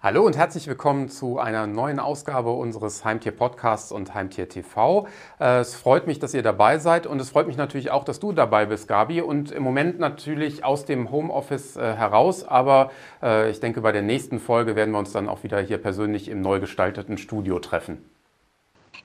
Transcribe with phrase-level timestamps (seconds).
[0.00, 5.08] Hallo und herzlich willkommen zu einer neuen Ausgabe unseres Heimtier Podcasts und Heimtier TV.
[5.40, 8.20] Äh, es freut mich, dass ihr dabei seid und es freut mich natürlich auch, dass
[8.20, 9.22] du dabei bist, Gabi.
[9.22, 14.02] Und im Moment natürlich aus dem Homeoffice äh, heraus, aber äh, ich denke, bei der
[14.02, 17.98] nächsten Folge werden wir uns dann auch wieder hier persönlich im neu gestalteten Studio treffen.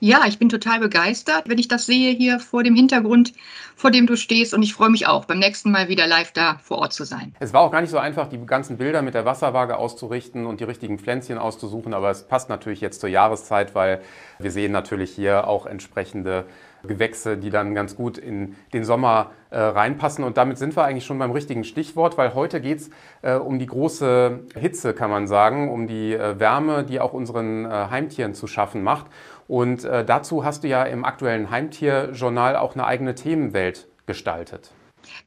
[0.00, 3.32] Ja, ich bin total begeistert, wenn ich das sehe hier vor dem Hintergrund,
[3.76, 4.54] vor dem du stehst.
[4.54, 7.34] Und ich freue mich auch, beim nächsten Mal wieder live da vor Ort zu sein.
[7.40, 10.60] Es war auch gar nicht so einfach, die ganzen Bilder mit der Wasserwaage auszurichten und
[10.60, 11.94] die richtigen Pflänzchen auszusuchen.
[11.94, 14.00] Aber es passt natürlich jetzt zur Jahreszeit, weil
[14.38, 16.44] wir sehen natürlich hier auch entsprechende
[16.86, 20.24] Gewächse, die dann ganz gut in den Sommer äh, reinpassen.
[20.24, 22.90] Und damit sind wir eigentlich schon beim richtigen Stichwort, weil heute geht es
[23.22, 27.64] äh, um die große Hitze, kann man sagen, um die äh, Wärme, die auch unseren
[27.64, 29.06] äh, Heimtieren zu schaffen macht.
[29.48, 34.70] Und äh, dazu hast du ja im aktuellen Heimtierjournal auch eine eigene Themenwelt gestaltet.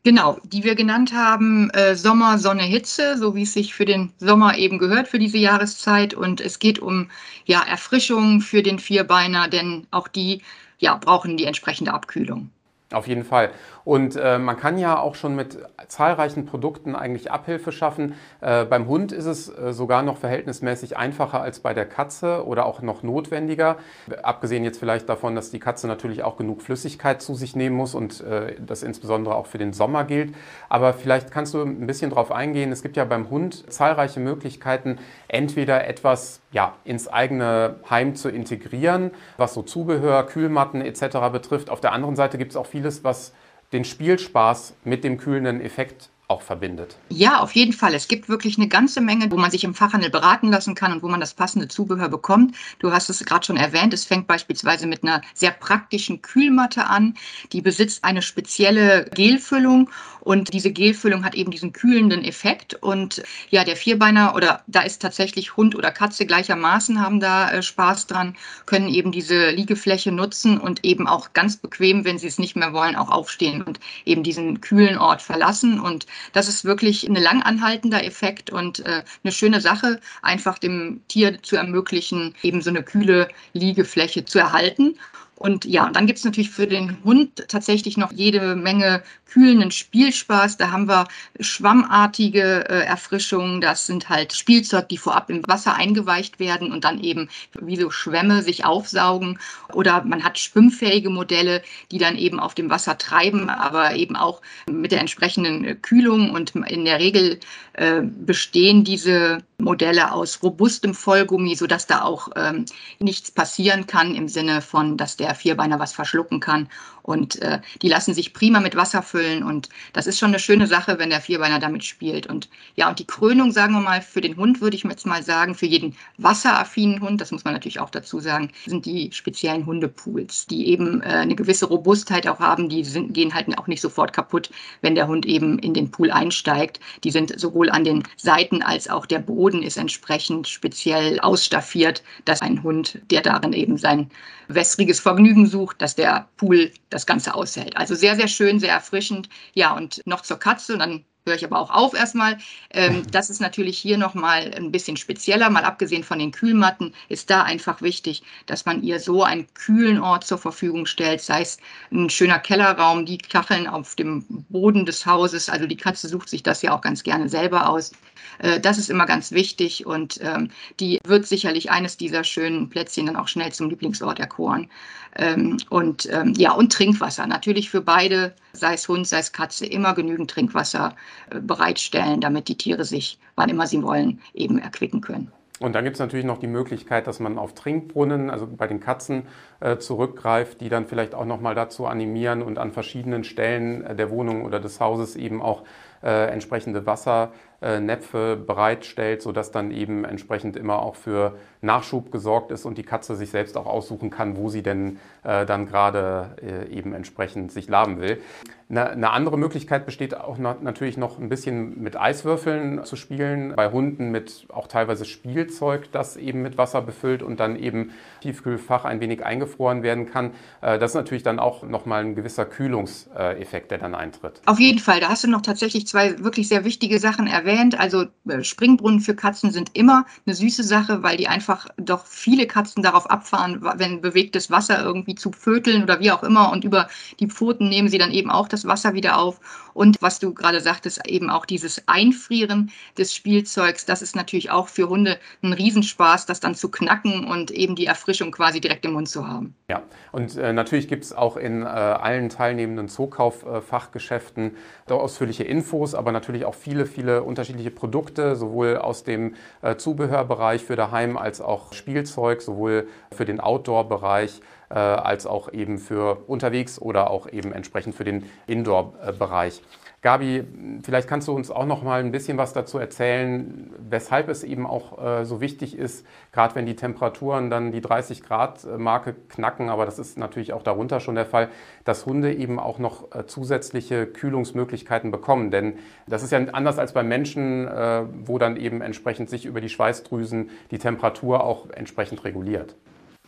[0.04, 4.12] Genau, die wir genannt haben äh, Sommer, Sonne, Hitze, so wie es sich für den
[4.18, 6.14] Sommer eben gehört für diese Jahreszeit.
[6.14, 7.10] Und es geht um
[7.46, 10.42] ja, Erfrischung für den Vierbeiner, denn auch die
[10.80, 12.50] ja, brauchen die entsprechende Abkühlung.
[12.94, 13.50] Auf jeden Fall.
[13.84, 15.58] Und äh, man kann ja auch schon mit
[15.90, 18.16] zahlreichen Produkten eigentlich Abhilfe schaffen.
[18.40, 22.66] Äh, beim Hund ist es äh, sogar noch verhältnismäßig einfacher als bei der Katze oder
[22.66, 23.76] auch noch notwendiger.
[24.24, 27.94] Abgesehen jetzt vielleicht davon, dass die Katze natürlich auch genug Flüssigkeit zu sich nehmen muss
[27.94, 30.34] und äh, das insbesondere auch für den Sommer gilt.
[30.70, 32.72] Aber vielleicht kannst du ein bisschen darauf eingehen.
[32.72, 39.12] Es gibt ja beim Hund zahlreiche Möglichkeiten, entweder etwas ja, ins eigene Heim zu integrieren,
[39.38, 41.30] was so Zubehör, Kühlmatten etc.
[41.32, 41.70] betrifft.
[41.70, 43.32] Auf der anderen Seite gibt es auch vieles, was
[43.74, 46.98] den Spielspaß mit dem kühlenden Effekt auch verbindet.
[47.10, 47.94] Ja, auf jeden Fall.
[47.94, 51.04] Es gibt wirklich eine ganze Menge, wo man sich im Fachhandel beraten lassen kann und
[51.04, 52.56] wo man das passende Zubehör bekommt.
[52.80, 53.94] Du hast es gerade schon erwähnt.
[53.94, 57.14] Es fängt beispielsweise mit einer sehr praktischen Kühlmatte an.
[57.54, 59.90] Die besitzt eine spezielle Gelfüllung
[60.28, 62.74] und diese Gelfüllung hat eben diesen kühlenden Effekt.
[62.74, 67.64] Und ja, der Vierbeiner oder da ist tatsächlich Hund oder Katze gleichermaßen haben da äh,
[67.64, 68.36] Spaß dran,
[68.66, 72.74] können eben diese Liegefläche nutzen und eben auch ganz bequem, wenn sie es nicht mehr
[72.74, 75.80] wollen, auch aufstehen und eben diesen kühlen Ort verlassen.
[75.80, 81.42] Und das ist wirklich ein langanhaltender Effekt und äh, eine schöne Sache, einfach dem Tier
[81.42, 84.98] zu ermöglichen, eben so eine kühle Liegefläche zu erhalten.
[85.38, 89.72] Und ja, und dann gibt es natürlich für den Hund tatsächlich noch jede Menge kühlenden
[89.72, 90.58] Spielspaß.
[90.58, 91.08] Da haben wir
[91.40, 93.62] schwammartige äh, Erfrischungen.
[93.62, 97.92] Das sind halt Spielzeug, die vorab im Wasser eingeweicht werden und dann eben wie so
[97.92, 99.38] Schwämme sich aufsaugen.
[99.74, 101.62] Oder man hat schwimmfähige Modelle,
[101.92, 106.32] die dann eben auf dem Wasser treiben, aber eben auch mit der entsprechenden Kühlung.
[106.32, 107.40] Und in der Regel
[107.74, 112.66] äh, bestehen diese Modelle aus robustem Vollgummi, sodass da auch ähm,
[113.00, 116.70] nichts passieren kann im Sinne von, dass der Vierbeiner was verschlucken kann.
[117.04, 119.42] Und äh, die lassen sich prima mit Wasser füllen.
[119.42, 122.28] Und das ist schon eine schöne Sache, wenn der Vierbeiner damit spielt.
[122.28, 125.24] Und ja, und die Krönung, sagen wir mal, für den Hund würde ich jetzt mal
[125.24, 129.66] sagen, für jeden wasseraffinen Hund, das muss man natürlich auch dazu sagen, sind die speziellen
[129.66, 132.68] Hundepools, die eben äh, eine gewisse Robustheit auch haben.
[132.68, 134.50] Die sind, gehen halt auch nicht sofort kaputt,
[134.82, 136.82] wenn der Hund eben in den Pool einsteigt.
[137.04, 142.42] Die sind sowohl an den Seiten als auch der Boden ist entsprechend speziell ausstaffiert, dass
[142.42, 144.10] ein Hund, der darin eben sein
[144.48, 147.76] wässriges Vergnügen sucht, dass der Pool das Ganze aushält.
[147.76, 149.30] Also sehr, sehr schön, sehr erfrischend.
[149.56, 152.38] Ja, und noch zur Katze, und dann höre ich aber auch auf erstmal.
[152.72, 155.50] Ähm, das ist natürlich hier nochmal ein bisschen spezieller.
[155.50, 160.00] Mal abgesehen von den Kühlmatten ist da einfach wichtig, dass man ihr so einen kühlen
[160.00, 161.58] Ort zur Verfügung stellt, sei es
[161.92, 165.50] ein schöner Kellerraum, die Kacheln auf dem Boden des Hauses.
[165.50, 167.92] Also die Katze sucht sich das ja auch ganz gerne selber aus.
[168.40, 170.50] Äh, das ist immer ganz wichtig und ähm,
[170.80, 174.70] die wird sicherlich eines dieser schönen Plätzchen dann auch schnell zum Lieblingsort erkoren.
[175.16, 177.28] Ähm, und ähm, ja, und Trinkwasser.
[177.28, 180.96] Natürlich für beide, sei es Hund, sei es Katze, immer genügend Trinkwasser
[181.30, 185.32] äh, bereitstellen, damit die Tiere sich, wann immer sie wollen, eben erquicken können.
[185.60, 188.80] Und dann gibt es natürlich noch die Möglichkeit, dass man auf Trinkbrunnen, also bei den
[188.80, 189.24] Katzen,
[189.60, 194.12] äh, zurückgreift, die dann vielleicht auch nochmal dazu animieren und an verschiedenen Stellen äh, der
[194.12, 195.64] Wohnung oder des Hauses eben auch
[196.04, 202.78] äh, entsprechende Wassernäpfe bereitstellt, sodass dann eben entsprechend immer auch für Nachschub gesorgt ist und
[202.78, 206.94] die Katze sich selbst auch aussuchen kann, wo sie denn äh, dann gerade äh, eben
[206.94, 208.22] entsprechend sich laben will.
[208.70, 214.12] Eine, andere Möglichkeit besteht auch natürlich noch ein bisschen mit Eiswürfeln zu spielen, bei Hunden
[214.12, 219.26] mit auch teilweise Spielzeug, das eben mit Wasser befüllt und dann eben Tiefkühlfach ein wenig
[219.26, 220.32] eingefroren werden kann.
[220.62, 224.42] Äh, das ist natürlich dann auch nochmal ein gewisser Kühlungseffekt, der dann eintritt.
[224.46, 227.80] Auf jeden Fall, da hast du noch tatsächlich zwei wirklich sehr wichtige Sachen erwähnt.
[227.80, 232.48] Also äh, Springbrunnen für Katzen sind immer eine süße Sache, weil die einfach doch viele
[232.48, 236.52] Katzen darauf abfahren, wenn bewegtes Wasser irgendwie zu pföteln oder wie auch immer.
[236.52, 236.88] Und über
[237.20, 239.40] die Pfoten nehmen sie dann eben auch das Wasser wieder auf.
[239.74, 244.68] Und was du gerade sagtest, eben auch dieses Einfrieren des Spielzeugs, das ist natürlich auch
[244.68, 248.94] für Hunde ein Riesenspaß, das dann zu knacken und eben die Erfrischung quasi direkt im
[248.94, 249.56] Mund zu haben.
[249.70, 254.56] Ja, und äh, natürlich gibt es auch in äh, allen teilnehmenden Zookauffachgeschäften
[254.88, 260.64] äh, ausführliche Infos, aber natürlich auch viele, viele unterschiedliche Produkte, sowohl aus dem äh, Zubehörbereich
[260.64, 266.80] für daheim als auch Spielzeug, sowohl für den Outdoor-Bereich äh, als auch eben für unterwegs
[266.80, 269.62] oder auch eben entsprechend für den Indoor-Bereich.
[270.08, 270.46] Gabi,
[270.84, 274.66] vielleicht kannst du uns auch noch mal ein bisschen was dazu erzählen, weshalb es eben
[274.66, 279.68] auch äh, so wichtig ist, gerade wenn die Temperaturen dann die 30 Grad Marke knacken,
[279.68, 281.50] aber das ist natürlich auch darunter schon der Fall,
[281.84, 285.52] dass Hunde eben auch noch äh, zusätzliche Kühlungsmöglichkeiten bekommen.
[285.52, 285.74] Denn
[286.08, 289.68] das ist ja anders als beim Menschen, äh, wo dann eben entsprechend sich über die
[289.68, 292.78] Schweißdrüsen die Temperatur auch entsprechend reguliert.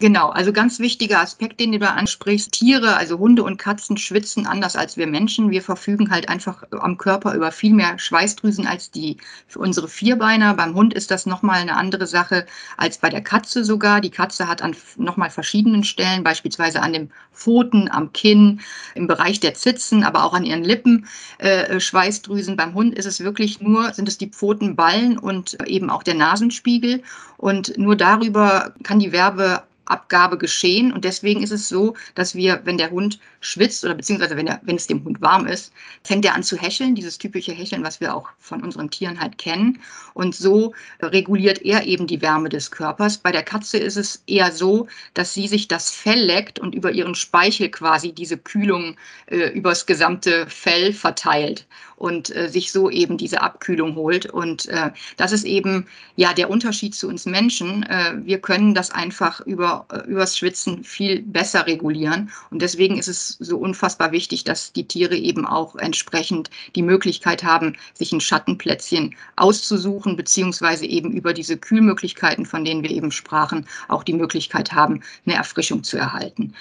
[0.02, 2.54] Genau, also ganz wichtiger Aspekt, den du da ansprichst.
[2.54, 5.52] Tiere, also Hunde und Katzen schwitzen anders als wir Menschen.
[5.52, 9.18] Wir verfügen halt einfach am Körper über viel mehr Schweißdrüsen als die
[9.48, 10.54] für unsere Vierbeiner.
[10.54, 12.46] Beim Hund ist das nochmal eine andere Sache
[12.78, 14.00] als bei der Katze sogar.
[14.00, 18.62] Die Katze hat an nochmal verschiedenen Stellen, beispielsweise an den Pfoten, am Kinn,
[18.96, 21.08] im Bereich der Zitzen, aber auch an ihren Lippen
[21.40, 22.56] äh, Schweißdrüsen.
[22.56, 27.04] Beim Hund ist es wirklich nur, sind es die Pfotenballen und eben auch der Nasenspiegel.
[27.36, 30.92] Und nur darüber kann die Werbe Abgabe geschehen.
[30.94, 34.60] Und deswegen ist es so, dass wir, wenn der Hund schwitzt oder beziehungsweise wenn, er,
[34.64, 35.72] wenn es dem Hund warm ist,
[36.04, 39.38] fängt er an zu hecheln, dieses typische Hecheln, was wir auch von unseren Tieren halt
[39.38, 39.80] kennen.
[40.14, 43.18] Und so reguliert er eben die Wärme des Körpers.
[43.18, 46.92] Bei der Katze ist es eher so, dass sie sich das Fell leckt und über
[46.92, 48.96] ihren Speichel quasi diese Kühlung
[49.28, 51.66] äh, übers gesamte Fell verteilt
[52.00, 54.26] und äh, sich so eben diese Abkühlung holt.
[54.26, 57.84] Und äh, das ist eben ja der Unterschied zu uns Menschen.
[57.84, 62.32] Äh, wir können das einfach über, äh, übers Schwitzen viel besser regulieren.
[62.50, 67.44] Und deswegen ist es so unfassbar wichtig, dass die Tiere eben auch entsprechend die Möglichkeit
[67.44, 73.68] haben, sich ein Schattenplätzchen auszusuchen, beziehungsweise eben über diese Kühlmöglichkeiten, von denen wir eben sprachen,
[73.88, 76.54] auch die Möglichkeit haben, eine Erfrischung zu erhalten.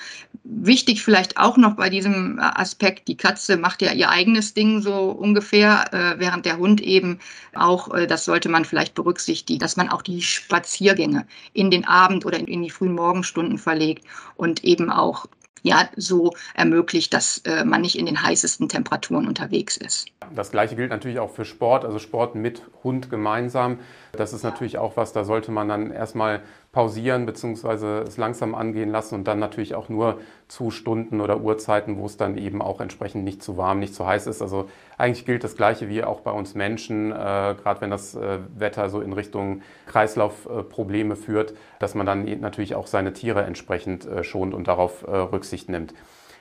[0.44, 5.10] Wichtig vielleicht auch noch bei diesem Aspekt, die Katze macht ja ihr eigenes Ding so
[5.10, 7.18] ungefähr, äh, während der Hund eben
[7.54, 12.24] auch, äh, das sollte man vielleicht berücksichtigen, dass man auch die Spaziergänge in den Abend
[12.24, 14.04] oder in die frühen Morgenstunden verlegt
[14.36, 15.26] und eben auch
[15.62, 20.06] ja, so ermöglicht, dass äh, man nicht in den heißesten Temperaturen unterwegs ist.
[20.34, 23.78] Das gleiche gilt natürlich auch für Sport, also Sport mit Hund gemeinsam.
[24.12, 28.02] Das ist natürlich auch was, da sollte man dann erstmal pausieren bzw.
[28.02, 32.16] es langsam angehen lassen und dann natürlich auch nur zu Stunden oder Uhrzeiten, wo es
[32.16, 34.42] dann eben auch entsprechend nicht zu warm, nicht zu heiß ist.
[34.42, 34.68] Also
[34.98, 38.90] eigentlich gilt das Gleiche wie auch bei uns Menschen, äh, gerade wenn das äh, Wetter
[38.90, 44.52] so in Richtung Kreislaufprobleme führt, dass man dann natürlich auch seine Tiere entsprechend äh, schont
[44.52, 45.94] und darauf äh, Rücksicht nimmt.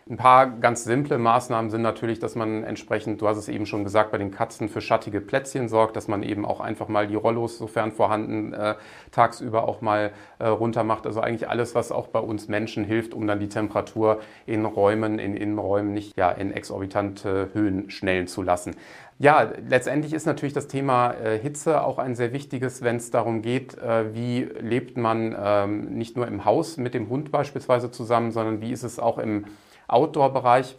[0.09, 3.83] Ein paar ganz simple Maßnahmen sind natürlich, dass man entsprechend, du hast es eben schon
[3.83, 7.15] gesagt, bei den Katzen für schattige Plätzchen sorgt, dass man eben auch einfach mal die
[7.15, 8.75] Rollos, sofern vorhanden, äh,
[9.11, 11.05] tagsüber auch mal äh, runter macht.
[11.05, 15.19] Also eigentlich alles, was auch bei uns Menschen hilft, um dann die Temperatur in Räumen,
[15.19, 18.75] in Innenräumen nicht ja, in exorbitante Höhen schnellen zu lassen.
[19.19, 23.41] Ja, letztendlich ist natürlich das Thema äh, Hitze auch ein sehr wichtiges, wenn es darum
[23.41, 28.31] geht, äh, wie lebt man ähm, nicht nur im Haus mit dem Hund beispielsweise zusammen,
[28.31, 29.45] sondern wie ist es auch im
[29.87, 30.75] Outdoor-Bereich.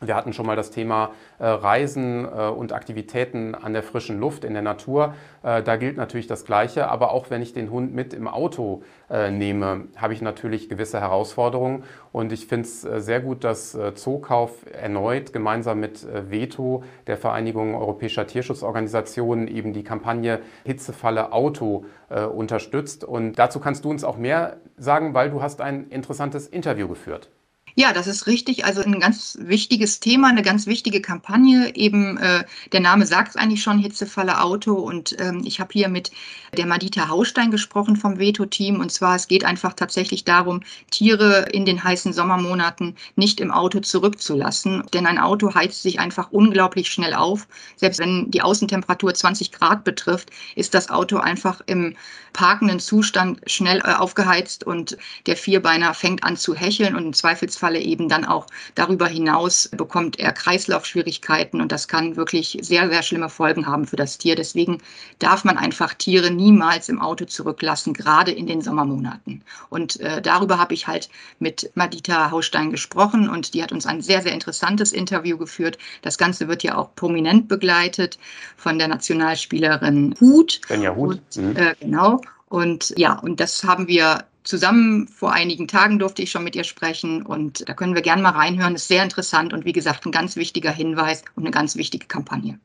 [0.00, 4.44] Wir hatten schon mal das Thema äh, Reisen äh, und Aktivitäten an der frischen Luft
[4.44, 5.14] in der Natur.
[5.44, 6.88] Äh, da gilt natürlich das Gleiche.
[6.88, 8.82] Aber auch wenn ich den Hund mit im Auto
[9.30, 11.84] nehme, habe ich natürlich gewisse Herausforderungen.
[12.10, 18.26] Und ich finde es sehr gut, dass Zookauf erneut gemeinsam mit Veto, der Vereinigung Europäischer
[18.26, 23.04] Tierschutzorganisationen, eben die Kampagne Hitzefalle Auto unterstützt.
[23.04, 27.28] Und dazu kannst du uns auch mehr sagen, weil du hast ein interessantes Interview geführt.
[27.76, 28.64] Ja, das ist richtig.
[28.64, 31.74] Also ein ganz wichtiges Thema, eine ganz wichtige Kampagne.
[31.74, 34.74] Eben äh, der Name sagt es eigentlich schon, Hitzefalle Auto.
[34.74, 36.12] Und ähm, ich habe hier mit
[36.56, 38.78] der Madita Haustein gesprochen vom Veto-Team.
[38.78, 40.60] Und zwar, es geht einfach tatsächlich darum,
[40.92, 44.84] Tiere in den heißen Sommermonaten nicht im Auto zurückzulassen.
[44.94, 47.48] Denn ein Auto heizt sich einfach unglaublich schnell auf.
[47.74, 51.96] Selbst wenn die Außentemperatur 20 Grad betrifft, ist das Auto einfach im
[52.34, 57.63] parkenden Zustand schnell äh, aufgeheizt und der Vierbeiner fängt an zu hecheln und im Zweifelsfall
[57.64, 63.02] Falle eben dann auch darüber hinaus bekommt er Kreislaufschwierigkeiten und das kann wirklich sehr, sehr
[63.02, 64.36] schlimme Folgen haben für das Tier.
[64.36, 64.82] Deswegen
[65.18, 69.40] darf man einfach Tiere niemals im Auto zurücklassen, gerade in den Sommermonaten.
[69.70, 74.02] Und äh, darüber habe ich halt mit Madita Haustein gesprochen und die hat uns ein
[74.02, 75.78] sehr, sehr interessantes Interview geführt.
[76.02, 78.18] Das Ganze wird ja auch prominent begleitet
[78.58, 80.60] von der Nationalspielerin Hut.
[80.66, 81.22] Svenja Hut.
[81.34, 81.56] Und, mhm.
[81.56, 82.20] äh, genau.
[82.50, 86.64] Und ja, und das haben wir zusammen vor einigen Tagen durfte ich schon mit ihr
[86.64, 88.74] sprechen und da können wir gerne mal reinhören.
[88.74, 92.58] Ist sehr interessant und wie gesagt, ein ganz wichtiger Hinweis und eine ganz wichtige Kampagne.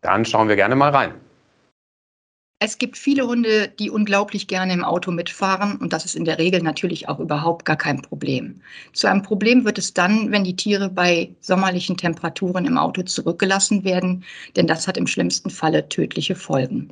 [0.00, 1.14] Dann schauen wir gerne mal rein.
[2.58, 6.38] Es gibt viele Hunde, die unglaublich gerne im Auto mitfahren und das ist in der
[6.38, 8.62] Regel natürlich auch überhaupt gar kein Problem.
[8.94, 13.84] Zu einem Problem wird es dann, wenn die Tiere bei sommerlichen Temperaturen im Auto zurückgelassen
[13.84, 14.24] werden,
[14.56, 16.88] denn das hat im schlimmsten Falle tödliche Folgen.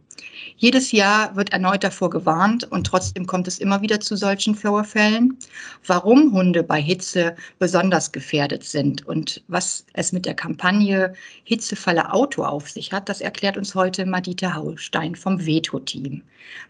[0.58, 5.38] Jedes Jahr wird erneut davor gewarnt und trotzdem kommt es immer wieder zu solchen Vorfällen.
[5.86, 12.44] Warum Hunde bei Hitze besonders gefährdet sind und was es mit der Kampagne Hitzefalle Auto
[12.44, 16.22] auf sich hat, das erklärt uns heute Madita Haustein vom W Veto-Team.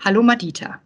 [0.04, 0.80] Hallo Madita.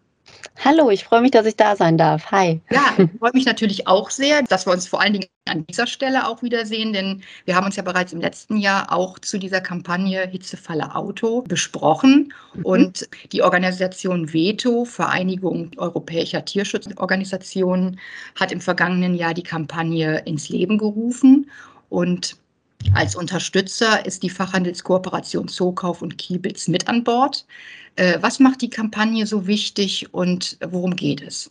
[0.64, 2.30] Hallo, ich freue mich, dass ich da sein darf.
[2.30, 2.60] Hi.
[2.70, 5.86] Ja, ich freue mich natürlich auch sehr, dass wir uns vor allen Dingen an dieser
[5.86, 9.60] Stelle auch wiedersehen, denn wir haben uns ja bereits im letzten Jahr auch zu dieser
[9.60, 12.32] Kampagne Hitzefalle Auto besprochen.
[12.54, 12.64] Mhm.
[12.64, 17.98] Und die Organisation Veto, Vereinigung europäischer Tierschutzorganisationen,
[18.38, 21.50] hat im vergangenen Jahr die Kampagne ins Leben gerufen.
[21.88, 22.36] Und
[22.94, 27.46] als Unterstützer ist die Fachhandelskooperation Zookauf und Kiebitz mit an Bord.
[27.96, 31.50] Äh, was macht die Kampagne so wichtig und worum geht es?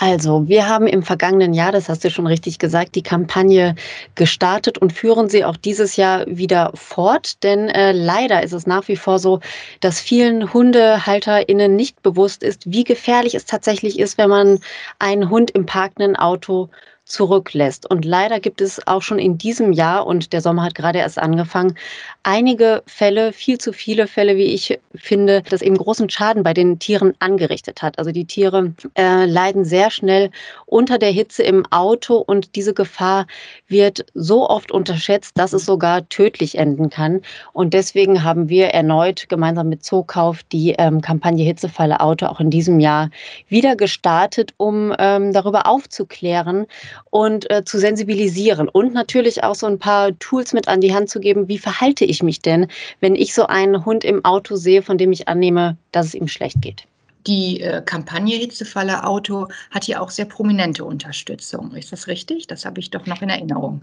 [0.00, 3.74] Also, wir haben im vergangenen Jahr, das hast du schon richtig gesagt, die Kampagne
[4.14, 7.42] gestartet und führen sie auch dieses Jahr wieder fort.
[7.42, 9.40] Denn äh, leider ist es nach wie vor so,
[9.80, 14.60] dass vielen HundehalterInnen nicht bewusst ist, wie gefährlich es tatsächlich ist, wenn man
[15.00, 16.70] einen Hund im parkenden Auto
[17.08, 17.90] zurücklässt.
[17.90, 21.18] Und leider gibt es auch schon in diesem Jahr, und der Sommer hat gerade erst
[21.18, 21.74] angefangen,
[22.22, 26.78] einige Fälle, viel zu viele Fälle, wie ich finde, das eben großen Schaden bei den
[26.78, 27.98] Tieren angerichtet hat.
[27.98, 30.30] Also die Tiere äh, leiden sehr schnell
[30.66, 33.26] unter der Hitze im Auto und diese Gefahr
[33.66, 37.22] wird so oft unterschätzt, dass es sogar tödlich enden kann.
[37.52, 42.50] Und deswegen haben wir erneut gemeinsam mit Zookauf die ähm, Kampagne Hitzefalle Auto auch in
[42.50, 43.10] diesem Jahr
[43.48, 46.66] wieder gestartet, um ähm, darüber aufzuklären
[47.10, 51.10] und äh, zu sensibilisieren und natürlich auch so ein paar Tools mit an die Hand
[51.10, 52.68] zu geben, wie verhalte ich mich denn,
[53.00, 56.28] wenn ich so einen Hund im Auto sehe, von dem ich annehme, dass es ihm
[56.28, 56.84] schlecht geht.
[57.26, 61.74] Die äh, Kampagne Hitzefalle Auto hat ja auch sehr prominente Unterstützung.
[61.74, 62.46] Ist das richtig?
[62.46, 63.82] Das habe ich doch noch in Erinnerung.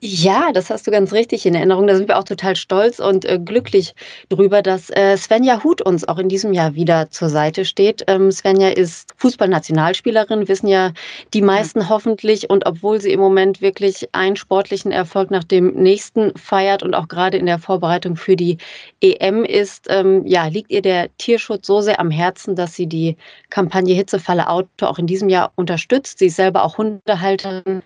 [0.00, 1.86] Ja, das hast du ganz richtig in Erinnerung.
[1.86, 3.94] Da sind wir auch total stolz und äh, glücklich
[4.28, 8.04] drüber, dass äh, Svenja Huth uns auch in diesem Jahr wieder zur Seite steht.
[8.08, 10.92] Ähm, Svenja ist Fußballnationalspielerin, wissen ja
[11.34, 11.88] die meisten mhm.
[11.88, 12.50] hoffentlich.
[12.50, 17.08] Und obwohl sie im Moment wirklich einen sportlichen Erfolg nach dem nächsten feiert und auch
[17.08, 18.58] gerade in der Vorbereitung für die
[19.00, 23.16] EM ist, ähm, ja, liegt ihr der Tierschutz so sehr am Herzen, dass sie die
[23.50, 26.18] Kampagne Hitzefalle Auto auch in diesem Jahr unterstützt.
[26.18, 27.82] Sie ist selber auch Hundehalterin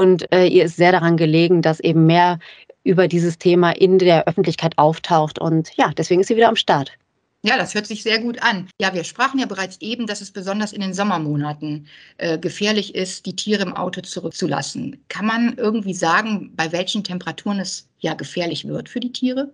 [0.00, 2.38] und äh, ihr ist sehr daran gelegen, dass eben mehr
[2.84, 5.38] über dieses Thema in der Öffentlichkeit auftaucht.
[5.38, 6.92] Und ja, deswegen ist sie wieder am Start.
[7.42, 8.68] Ja, das hört sich sehr gut an.
[8.80, 13.26] Ja, wir sprachen ja bereits eben, dass es besonders in den Sommermonaten äh, gefährlich ist,
[13.26, 15.04] die Tiere im Auto zurückzulassen.
[15.08, 19.52] Kann man irgendwie sagen, bei welchen Temperaturen es ja gefährlich wird für die Tiere?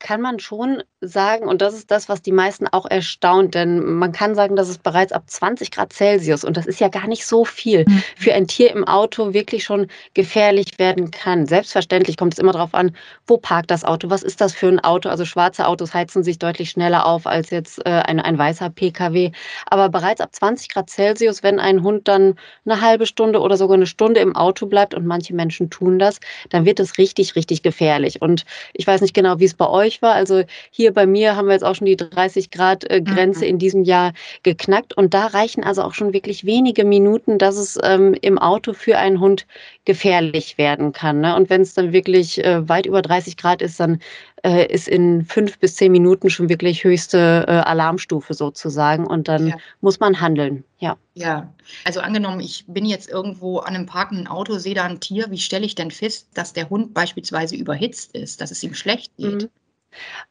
[0.00, 4.12] Kann man schon sagen, und das ist das, was die meisten auch erstaunt, denn man
[4.12, 7.24] kann sagen, dass es bereits ab 20 Grad Celsius, und das ist ja gar nicht
[7.26, 8.02] so viel, mhm.
[8.16, 11.46] für ein Tier im Auto wirklich schon gefährlich werden kann.
[11.46, 14.80] Selbstverständlich kommt es immer darauf an, wo parkt das Auto, was ist das für ein
[14.80, 15.08] Auto.
[15.08, 19.32] Also schwarze Autos heizen sich deutlich schneller auf als jetzt äh, ein, ein weißer Pkw.
[19.66, 23.76] Aber bereits ab 20 Grad Celsius, wenn ein Hund dann eine halbe Stunde oder sogar
[23.76, 27.62] eine Stunde im Auto bleibt, und manche Menschen tun das, dann wird es richtig, richtig
[27.62, 28.20] gefährlich.
[28.22, 30.14] Und ich weiß nicht genau, wie es bei euch euch war.
[30.14, 33.50] Also hier bei mir haben wir jetzt auch schon die 30 Grad äh, Grenze mhm.
[33.50, 34.96] in diesem Jahr geknackt.
[34.96, 38.98] Und da reichen also auch schon wirklich wenige Minuten, dass es ähm, im Auto für
[38.98, 39.46] einen Hund
[39.84, 41.20] gefährlich werden kann.
[41.20, 41.34] Ne?
[41.34, 44.00] Und wenn es dann wirklich äh, weit über 30 Grad ist, dann
[44.44, 49.06] äh, ist in fünf bis zehn Minuten schon wirklich höchste äh, Alarmstufe sozusagen.
[49.06, 49.56] Und dann ja.
[49.80, 50.64] muss man handeln.
[50.78, 50.96] Ja.
[51.14, 51.52] Ja,
[51.84, 55.30] also angenommen, ich bin jetzt irgendwo an einem parkenden Auto, sehe da ein Tier.
[55.30, 59.16] Wie stelle ich denn fest, dass der Hund beispielsweise überhitzt ist, dass es ihm schlecht
[59.16, 59.42] geht?
[59.42, 59.48] Mhm.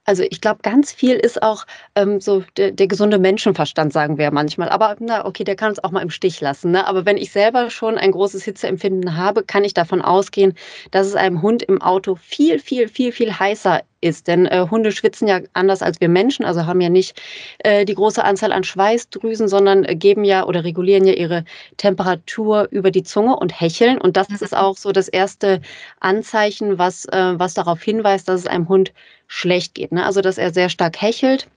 [0.06, 4.26] Also ich glaube, ganz viel ist auch ähm, so der, der, gesunde Menschenverstand, sagen wir
[4.26, 4.70] ja manchmal.
[4.70, 6.72] Aber na, okay, der kann uns auch mal im Stich lassen.
[6.72, 6.88] Ne?
[6.88, 10.54] Aber wenn ich selber schon ein großes Hitzeempfinden habe, kann ich davon ausgehen,
[10.92, 14.28] dass es einem Hund im Auto viel, viel, viel, viel heißer ist.
[14.28, 17.22] Denn äh, Hunde schwitzen ja anders als wir Menschen, also haben ja nicht
[17.60, 21.46] äh, die große Anzahl an Schweißdrüsen, sondern äh, geben ja oder regulieren ja ihre
[21.78, 24.00] Temperatur über die Zunge und hecheln.
[24.00, 24.38] Und das mhm.
[24.42, 25.62] ist auch so das erste
[26.00, 28.94] Anzeichen, was, äh, was darauf hinweist, dass es einem Hund
[29.28, 29.92] schlecht geht.
[29.92, 30.06] Ne?
[30.06, 31.48] Also dass er sehr stark hechelt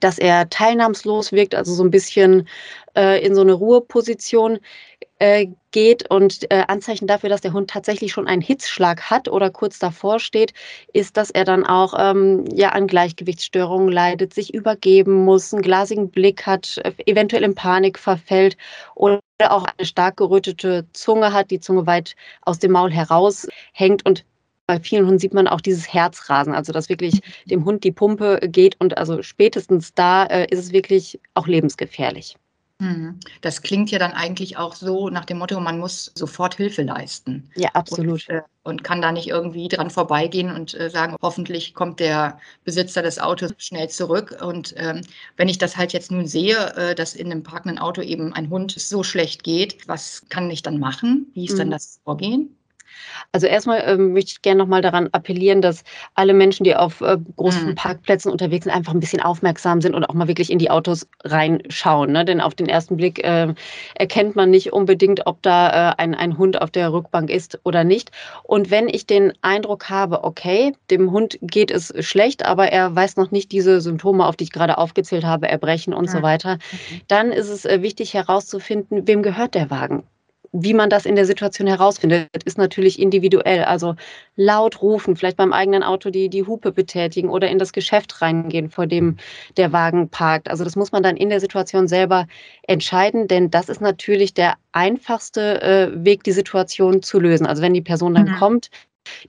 [0.00, 2.48] dass er teilnahmslos wirkt, also so ein bisschen
[2.96, 4.58] äh, in so eine Ruheposition
[5.22, 6.10] äh, geht.
[6.10, 10.18] Und äh, Anzeichen dafür, dass der Hund tatsächlich schon einen Hitzschlag hat oder kurz davor
[10.18, 10.52] steht,
[10.92, 16.10] ist, dass er dann auch ähm, ja an Gleichgewichtsstörungen leidet, sich übergeben muss, einen glasigen
[16.10, 18.56] Blick hat, eventuell in Panik verfällt
[18.96, 24.24] oder auch eine stark gerötete Zunge hat, die Zunge weit aus dem Maul heraushängt und
[24.66, 28.40] bei vielen Hunden sieht man auch dieses Herzrasen, also dass wirklich dem Hund die Pumpe
[28.42, 32.36] geht und also spätestens da äh, ist es wirklich auch lebensgefährlich.
[32.82, 33.20] Mhm.
[33.42, 37.48] Das klingt ja dann eigentlich auch so nach dem Motto, man muss sofort Hilfe leisten.
[37.54, 38.28] Ja, absolut.
[38.28, 42.40] Und, äh, und kann da nicht irgendwie dran vorbeigehen und äh, sagen, hoffentlich kommt der
[42.64, 44.36] Besitzer des Autos schnell zurück.
[44.42, 45.02] Und ähm,
[45.36, 48.50] wenn ich das halt jetzt nun sehe, äh, dass in einem parkenden Auto eben ein
[48.50, 51.30] Hund so schlecht geht, was kann ich dann machen?
[51.34, 51.58] Wie ist mhm.
[51.58, 52.56] dann das Vorgehen?
[53.32, 55.84] Also erstmal ähm, möchte ich gerne nochmal daran appellieren, dass
[56.14, 57.74] alle Menschen, die auf äh, großen mhm.
[57.74, 61.06] Parkplätzen unterwegs sind, einfach ein bisschen aufmerksam sind und auch mal wirklich in die Autos
[61.24, 62.12] reinschauen.
[62.12, 62.24] Ne?
[62.24, 63.54] Denn auf den ersten Blick äh,
[63.94, 67.84] erkennt man nicht unbedingt, ob da äh, ein, ein Hund auf der Rückbank ist oder
[67.84, 68.10] nicht.
[68.42, 73.16] Und wenn ich den Eindruck habe, okay, dem Hund geht es schlecht, aber er weiß
[73.16, 76.12] noch nicht diese Symptome, auf die ich gerade aufgezählt habe, Erbrechen und mhm.
[76.12, 77.00] so weiter, mhm.
[77.08, 80.04] dann ist es äh, wichtig herauszufinden, wem gehört der Wagen
[80.52, 83.64] wie man das in der Situation herausfindet, ist natürlich individuell.
[83.64, 83.96] Also
[84.36, 88.68] laut rufen, vielleicht beim eigenen Auto die, die Hupe betätigen oder in das Geschäft reingehen,
[88.68, 89.16] vor dem
[89.56, 90.50] der Wagen parkt.
[90.50, 92.26] Also das muss man dann in der Situation selber
[92.66, 97.46] entscheiden, denn das ist natürlich der einfachste äh, Weg, die Situation zu lösen.
[97.46, 98.36] Also wenn die Person dann mhm.
[98.36, 98.70] kommt,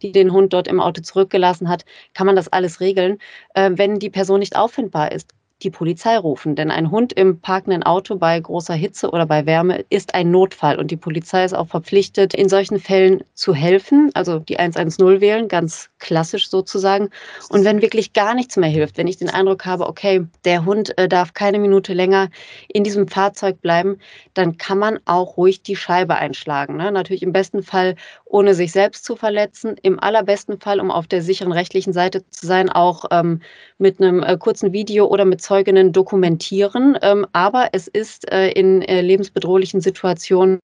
[0.02, 3.18] die den Hund dort im Auto zurückgelassen hat, kann man das alles regeln.
[3.54, 5.32] Äh, wenn die Person nicht auffindbar ist,
[5.64, 6.56] die Polizei rufen.
[6.56, 10.78] Denn ein Hund im parkenden Auto bei großer Hitze oder bei Wärme ist ein Notfall.
[10.78, 14.12] Und die Polizei ist auch verpflichtet, in solchen Fällen zu helfen.
[14.14, 17.10] Also die 110 wählen, ganz klassisch sozusagen.
[17.50, 20.98] Und wenn wirklich gar nichts mehr hilft, wenn ich den Eindruck habe, okay, der Hund
[20.98, 22.30] äh, darf keine Minute länger
[22.68, 23.98] in diesem Fahrzeug bleiben,
[24.34, 26.78] dann kann man auch ruhig die Scheibe einschlagen.
[26.78, 26.92] Ne?
[26.92, 27.96] Natürlich im besten Fall,
[28.34, 29.76] ohne sich selbst zu verletzen.
[29.84, 33.42] Im allerbesten Fall, um auf der sicheren rechtlichen Seite zu sein, auch ähm,
[33.78, 36.98] mit einem äh, kurzen Video oder mit Zeuginnen dokumentieren.
[37.04, 40.60] Ähm, aber es ist äh, in äh, lebensbedrohlichen Situationen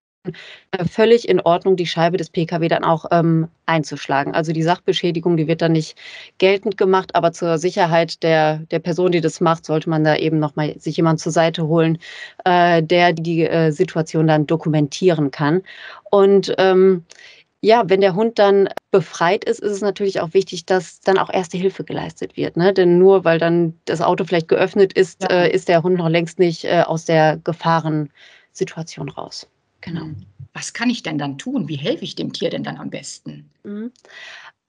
[0.72, 4.34] äh, völlig in Ordnung, die Scheibe des Pkw dann auch ähm, einzuschlagen.
[4.34, 5.96] Also die Sachbeschädigung, die wird dann nicht
[6.38, 10.40] geltend gemacht, aber zur Sicherheit der, der Person, die das macht, sollte man da eben
[10.40, 11.98] nochmal sich jemand zur Seite holen,
[12.44, 15.62] äh, der die äh, Situation dann dokumentieren kann.
[16.10, 17.04] Und ähm,
[17.62, 21.30] ja, wenn der Hund dann befreit ist, ist es natürlich auch wichtig, dass dann auch
[21.30, 22.56] erste Hilfe geleistet wird.
[22.56, 22.72] Ne?
[22.72, 25.28] Denn nur weil dann das Auto vielleicht geöffnet ist, ja.
[25.28, 29.46] äh, ist der Hund noch längst nicht äh, aus der Gefahrensituation raus.
[29.82, 30.06] Genau.
[30.54, 31.68] Was kann ich denn dann tun?
[31.68, 33.50] Wie helfe ich dem Tier denn dann am besten?
[33.62, 33.92] Mhm.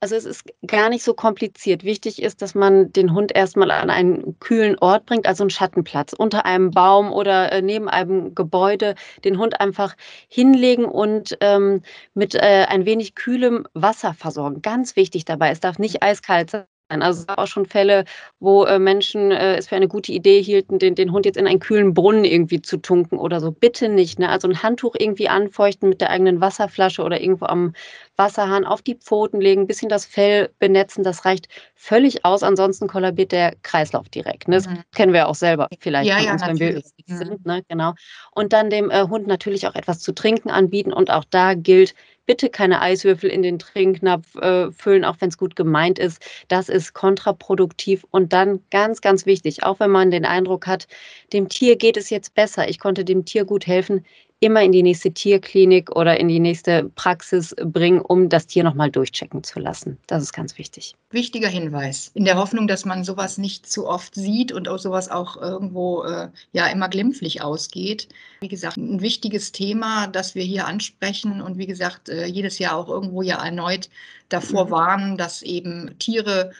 [0.04, 1.84] Also es ist gar nicht so kompliziert.
[1.84, 6.14] Wichtig ist, dass man den Hund erstmal an einen kühlen Ort bringt, also einen Schattenplatz,
[6.14, 9.96] unter einem Baum oder äh, neben einem Gebäude, den Hund einfach
[10.28, 11.84] hinlegen und ähm,
[12.16, 14.64] mit äh, ein wenig kühlem Wasser versorgen.
[14.64, 16.66] Ganz wichtig dabei, es darf nicht eiskalt sein.
[17.00, 18.06] Also es gab auch schon Fälle,
[18.40, 21.48] wo äh, Menschen äh, es für eine gute Idee hielten, den, den Hund jetzt in
[21.48, 23.52] einen kühlen Brunnen irgendwie zu tunken oder so.
[23.52, 24.18] Bitte nicht.
[24.18, 24.30] Ne?
[24.30, 27.74] Also ein Handtuch irgendwie anfeuchten mit der eigenen Wasserflasche oder irgendwo am
[28.18, 31.04] Wasserhahn auf die Pfoten legen, ein bisschen das Fell benetzen.
[31.04, 32.44] Das reicht völlig aus.
[32.44, 34.48] Ansonsten kollabiert der Kreislauf direkt.
[34.48, 34.56] Ne?
[34.56, 34.84] Das mhm.
[34.94, 37.18] kennen wir auch selber vielleicht ja, ja, uns, wenn wir mhm.
[37.18, 37.46] sind.
[37.46, 37.64] Ne?
[37.68, 37.94] Genau.
[38.32, 40.94] Und dann dem äh, Hund natürlich auch etwas zu trinken anbieten.
[40.94, 41.94] Und auch da gilt,
[42.32, 46.26] bitte keine Eiswürfel in den Trinknapf äh, füllen, auch wenn es gut gemeint ist.
[46.48, 48.06] Das ist kontraproduktiv.
[48.10, 50.88] Und dann ganz, ganz wichtig, auch wenn man den Eindruck hat,
[51.34, 54.06] dem Tier geht es jetzt besser, ich konnte dem Tier gut helfen,
[54.42, 58.90] immer in die nächste Tierklinik oder in die nächste Praxis bringen, um das Tier nochmal
[58.90, 59.98] durchchecken zu lassen.
[60.08, 60.96] Das ist ganz wichtig.
[61.12, 62.10] Wichtiger Hinweis.
[62.16, 66.04] In der Hoffnung, dass man sowas nicht zu oft sieht und auch sowas auch irgendwo
[66.04, 68.10] äh, ja immer glimpflich ausgeht.
[68.42, 72.76] Wie gesagt, ein wichtiges Thema, das wir hier ansprechen und wie gesagt, äh, jedes Jahr
[72.76, 73.90] auch irgendwo ja erneut
[74.30, 74.72] davor mhm.
[74.72, 76.52] warnen, dass eben Tiere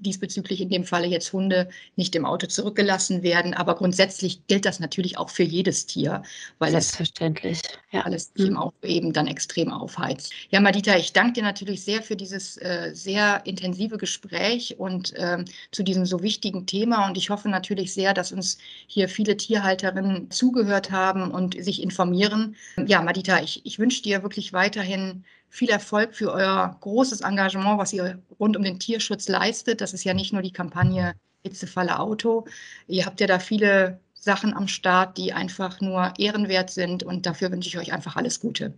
[0.00, 3.54] diesbezüglich in dem Falle jetzt Hunde nicht im Auto zurückgelassen werden.
[3.54, 6.22] Aber grundsätzlich gilt das natürlich auch für jedes Tier,
[6.58, 7.60] weil Selbstverständlich.
[7.62, 8.02] es ja.
[8.02, 10.32] alles sich im Auto eben dann extrem aufheizt.
[10.50, 15.44] Ja, Madita, ich danke dir natürlich sehr für dieses äh, sehr intensive Gespräch und ähm,
[15.72, 17.06] zu diesem so wichtigen Thema.
[17.06, 22.56] Und ich hoffe natürlich sehr, dass uns hier viele Tierhalterinnen zugehört haben und sich informieren.
[22.86, 27.92] Ja, Madita, ich, ich wünsche dir wirklich weiterhin viel Erfolg für euer großes Engagement, was
[27.92, 29.80] ihr rund um den Tierschutz leistet.
[29.80, 32.46] Das ist ja nicht nur die Kampagne Hitzefalle Auto.
[32.86, 37.50] Ihr habt ja da viele Sachen am Start, die einfach nur ehrenwert sind und dafür
[37.50, 38.74] wünsche ich euch einfach alles Gute.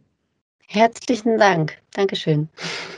[0.72, 1.76] Herzlichen Dank.
[1.92, 2.48] Dankeschön.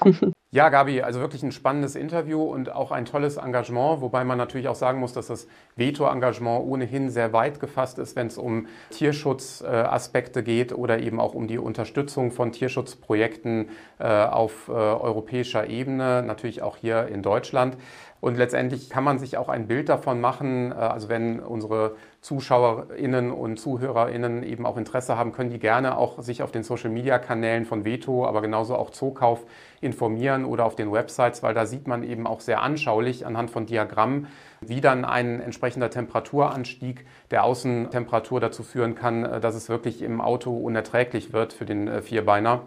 [0.55, 4.69] Ja, Gabi, also wirklich ein spannendes Interview und auch ein tolles Engagement, wobei man natürlich
[4.69, 10.45] auch sagen muss, dass das Veto-Engagement ohnehin sehr weit gefasst ist, wenn es um Tierschutzaspekte
[10.45, 16.63] geht oder eben auch um die Unterstützung von Tierschutzprojekten äh, auf äh, europäischer Ebene, natürlich
[16.63, 17.77] auch hier in Deutschland.
[18.25, 23.31] Und letztendlich kann man sich auch ein Bild davon machen, äh, also wenn unsere ZuschauerInnen
[23.31, 27.85] und ZuhörerInnen eben auch Interesse haben, können die gerne auch sich auf den Social-Media-Kanälen von
[27.85, 29.45] Veto, aber genauso auch Zookauf
[29.83, 33.67] informieren oder auf den Websites, weil da sieht man eben auch sehr anschaulich anhand von
[33.67, 34.29] Diagrammen,
[34.63, 40.23] wie dann ein entsprechender Temperaturanstieg der Außentemperatur dazu führen kann, äh, dass es wirklich im
[40.23, 42.63] Auto unerträglich wird für den äh, Vierbeiner.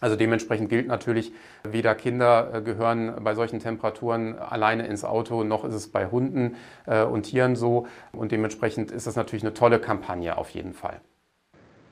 [0.00, 1.32] Also dementsprechend gilt natürlich,
[1.64, 6.56] weder Kinder äh, gehören bei solchen Temperaturen alleine ins Auto, noch ist es bei Hunden
[6.86, 7.86] äh, und Tieren so.
[8.12, 11.00] Und dementsprechend ist das natürlich eine tolle Kampagne auf jeden Fall.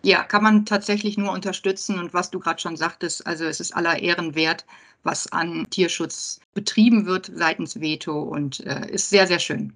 [0.03, 1.99] Ja, kann man tatsächlich nur unterstützen.
[1.99, 4.65] Und was du gerade schon sagtest, also es ist aller Ehren wert,
[5.03, 9.73] was an Tierschutz betrieben wird seitens Veto und äh, ist sehr, sehr schön.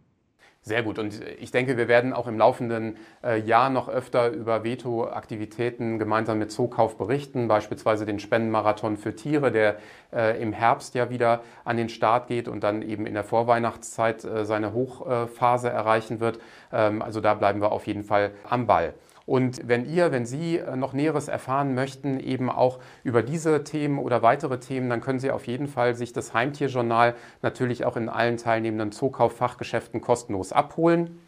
[0.62, 0.98] Sehr gut.
[0.98, 6.38] Und ich denke, wir werden auch im laufenden äh, Jahr noch öfter über Veto-Aktivitäten gemeinsam
[6.38, 9.76] mit Zookauf berichten, beispielsweise den Spendenmarathon für Tiere, der
[10.12, 14.22] äh, im Herbst ja wieder an den Start geht und dann eben in der Vorweihnachtszeit
[14.24, 16.38] äh, seine Hochphase erreichen wird.
[16.72, 18.92] Ähm, also da bleiben wir auf jeden Fall am Ball.
[19.30, 24.00] Und wenn ihr, wenn Sie äh, noch Näheres erfahren möchten, eben auch über diese Themen
[24.00, 28.08] oder weitere Themen, dann können Sie auf jeden Fall sich das Heimtierjournal natürlich auch in
[28.08, 31.20] allen teilnehmenden Zookauf-Fachgeschäften kostenlos abholen.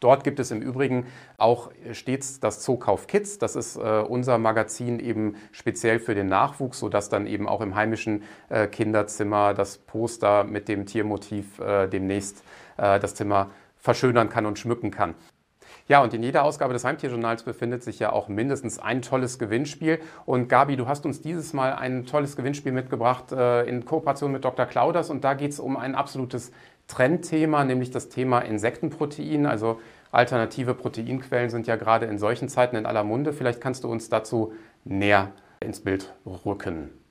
[0.00, 1.06] Dort gibt es im Übrigen
[1.38, 3.38] auch stets das Zookauf Kids.
[3.38, 7.76] Das ist äh, unser Magazin eben speziell für den Nachwuchs, sodass dann eben auch im
[7.76, 12.42] heimischen äh, Kinderzimmer das Poster mit dem Tiermotiv äh, demnächst
[12.78, 15.14] äh, das Zimmer verschönern kann und schmücken kann.
[15.86, 19.98] Ja, und in jeder Ausgabe des Heimtierjournals befindet sich ja auch mindestens ein tolles Gewinnspiel.
[20.24, 24.46] Und Gabi, du hast uns dieses Mal ein tolles Gewinnspiel mitgebracht äh, in Kooperation mit
[24.46, 24.64] Dr.
[24.64, 25.10] Clauders.
[25.10, 26.52] Und da geht es um ein absolutes
[26.86, 29.44] Trendthema, nämlich das Thema Insektenprotein.
[29.44, 29.78] Also
[30.10, 33.34] alternative Proteinquellen sind ja gerade in solchen Zeiten in aller Munde.
[33.34, 36.14] Vielleicht kannst du uns dazu näher ins Bild
[36.46, 37.03] rücken.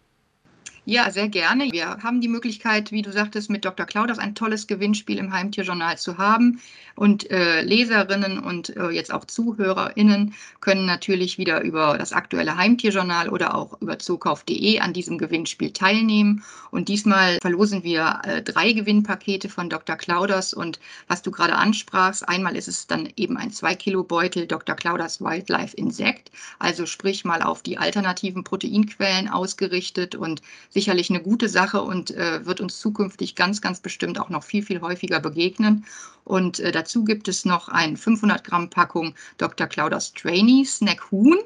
[0.85, 1.71] Ja, sehr gerne.
[1.71, 3.85] Wir haben die Möglichkeit, wie du sagtest, mit Dr.
[3.85, 6.59] Clauders ein tolles Gewinnspiel im Heimtierjournal zu haben.
[6.95, 13.29] Und äh, Leserinnen und äh, jetzt auch ZuhörerInnen können natürlich wieder über das aktuelle Heimtierjournal
[13.29, 16.43] oder auch über zookauf.de an diesem Gewinnspiel teilnehmen.
[16.69, 19.95] Und diesmal verlosen wir äh, drei Gewinnpakete von Dr.
[19.95, 20.53] Clauders.
[20.53, 24.75] Und was du gerade ansprachst, einmal ist es dann eben ein 2-Kilo-Beutel Dr.
[24.75, 30.41] Clauders Wildlife Insect, also sprich mal auf die alternativen Proteinquellen ausgerichtet und
[30.73, 34.63] sicherlich eine gute Sache und äh, wird uns zukünftig ganz, ganz bestimmt auch noch viel,
[34.63, 35.85] viel häufiger begegnen.
[36.23, 39.67] Und äh, dazu gibt es noch eine 500 Gramm Packung Dr.
[39.67, 41.37] Clauders Trainee Snack Huhn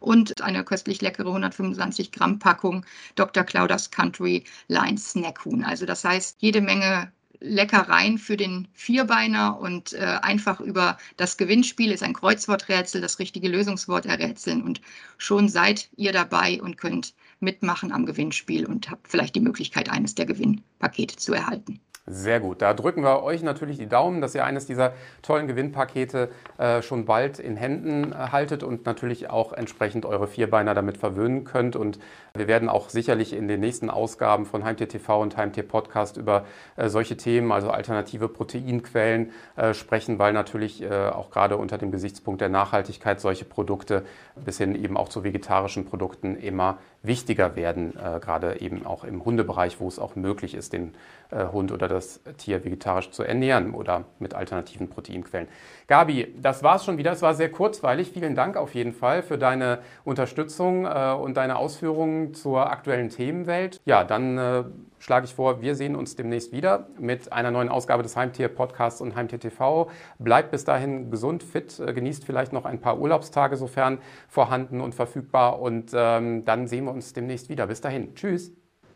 [0.00, 3.44] und eine köstlich leckere 125 Gramm Packung Dr.
[3.44, 5.62] Clauders Country Line Snack Huhn.
[5.64, 11.90] Also das heißt, jede Menge Leckereien für den Vierbeiner und äh, einfach über das Gewinnspiel
[11.90, 14.80] ist ein Kreuzworträtsel, das richtige Lösungswort errätseln und
[15.18, 20.14] schon seid ihr dabei und könnt mitmachen am Gewinnspiel und habt vielleicht die Möglichkeit, eines
[20.14, 21.80] der Gewinnpakete zu erhalten.
[22.06, 22.62] Sehr gut.
[22.62, 27.04] Da drücken wir euch natürlich die Daumen, dass ihr eines dieser tollen Gewinnpakete äh, schon
[27.04, 31.76] bald in Händen äh, haltet und natürlich auch entsprechend eure Vierbeiner damit verwöhnen könnt.
[31.76, 32.00] Und
[32.34, 36.44] wir werden auch sicherlich in den nächsten Ausgaben von Heimtier TV und Heimtier Podcast über
[36.74, 41.92] äh, solche Themen, also alternative Proteinquellen, äh, sprechen, weil natürlich äh, auch gerade unter dem
[41.92, 44.02] Gesichtspunkt der Nachhaltigkeit solche Produkte
[44.34, 49.24] bis hin eben auch zu vegetarischen Produkten immer wichtiger werden, äh, gerade eben auch im
[49.24, 50.94] Hundebereich, wo es auch möglich ist, den
[51.34, 55.48] Hund oder das Tier vegetarisch zu ernähren oder mit alternativen Proteinquellen.
[55.86, 57.12] Gabi, das war es schon wieder.
[57.12, 58.10] Es war sehr kurzweilig.
[58.12, 63.80] Vielen Dank auf jeden Fall für deine Unterstützung äh, und deine Ausführungen zur aktuellen Themenwelt.
[63.84, 64.64] Ja, dann äh,
[64.98, 69.16] schlage ich vor, wir sehen uns demnächst wieder mit einer neuen Ausgabe des Heimtier-Podcasts und
[69.16, 69.90] Heimtier TV.
[70.18, 74.94] Bleibt bis dahin gesund, fit, äh, genießt vielleicht noch ein paar Urlaubstage, sofern vorhanden und
[74.94, 75.60] verfügbar.
[75.60, 77.66] Und ähm, dann sehen wir uns demnächst wieder.
[77.66, 78.14] Bis dahin.
[78.14, 78.52] Tschüss.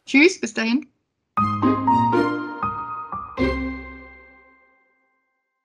[0.07, 0.87] Tschüss, bis dahin.